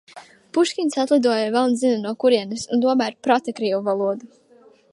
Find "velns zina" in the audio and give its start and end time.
1.55-1.99